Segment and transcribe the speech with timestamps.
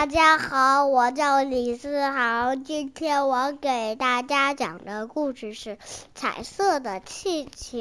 [0.00, 5.76] 大家好，我叫李思航，今天我给大家讲的故事是
[6.14, 7.76] 《彩色的气球》。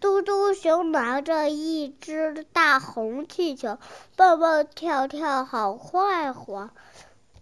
[0.00, 3.78] 嘟嘟熊拿着一只大红气球，
[4.16, 6.68] 蹦蹦跳跳，好快活。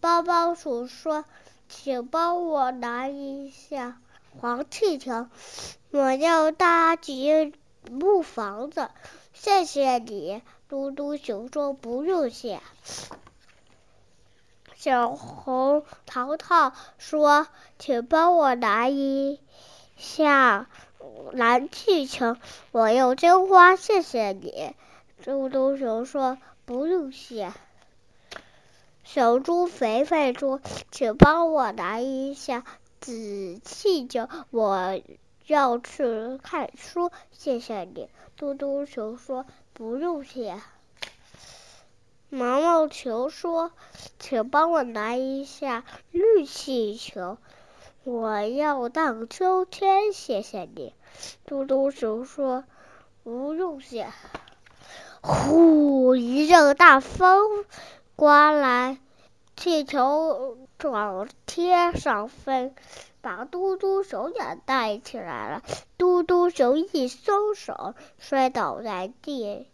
[0.00, 1.24] 包包鼠说
[1.68, 3.98] ：“请帮我拿一下
[4.38, 5.26] 黄气球，
[5.90, 7.52] 我要搭几
[7.90, 8.90] 木房子。”
[9.34, 12.60] 谢谢你，嘟嘟熊说：“不用谢。”
[14.76, 17.46] 小红淘淘说
[17.78, 19.40] ：“请帮我拿一
[19.96, 20.68] 下
[21.32, 22.36] 蓝气球，
[22.72, 24.74] 我要真花。”谢谢你，
[25.22, 27.52] 嘟嘟熊说：“不用谢。”
[29.04, 30.60] 小猪肥肥说
[30.90, 32.64] ：“请帮我拿一下
[33.00, 35.00] 紫气球，我
[35.46, 40.60] 要去看书。”谢谢你，嘟嘟熊说：“不用谢。”
[42.34, 43.72] 毛毛球说
[44.18, 47.36] ：“请帮我拿一下绿气球，
[48.04, 50.94] 我要荡秋千。”谢谢你，
[51.44, 52.64] 嘟嘟熊说
[53.22, 54.10] ：“不用谢。”
[55.20, 57.66] 呼，一阵大风
[58.16, 58.98] 刮来，
[59.54, 62.72] 气球往天上飞，
[63.20, 65.62] 把嘟嘟熊也带起来了。
[65.98, 69.68] 嘟嘟熊一松手，摔倒在地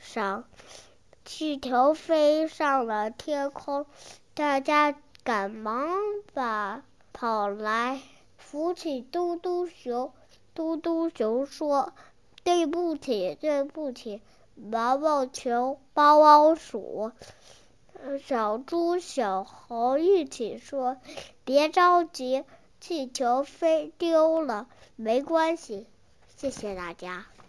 [0.00, 0.46] 上。
[1.26, 3.84] 气球飞上了天空，
[4.32, 5.88] 大家赶忙
[6.32, 8.00] 把跑来
[8.38, 10.12] 扶起嘟嘟熊。
[10.54, 11.92] 嘟嘟熊说
[12.44, 14.22] ：“对不起，对不起。”
[14.54, 17.10] 毛毛球、包包鼠、
[18.24, 20.96] 小猪、小猴一起说
[21.44, 22.44] ：“别着急，
[22.80, 25.88] 气球飞丢了没关系。”
[26.36, 27.26] 谢谢大家。